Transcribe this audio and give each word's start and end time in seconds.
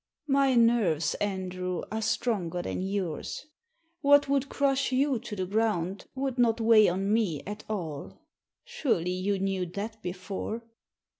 "My 0.25 0.55
nerves, 0.55 1.13
Andrew, 1.21 1.83
are 1.91 2.01
stronger 2.01 2.63
than 2.63 2.81
yours. 2.81 3.45
What 4.01 4.27
would 4.27 4.49
crush 4.49 4.91
you 4.91 5.19
to 5.19 5.35
the 5.35 5.45
ground 5.45 6.05
would 6.15 6.39
not 6.39 6.59
weigh 6.59 6.89
on 6.89 7.13
me 7.13 7.43
at 7.45 7.63
all. 7.69 8.19
Surely 8.65 9.11
you 9.11 9.37
knew 9.37 9.67
that 9.67 10.01
before." 10.01 10.63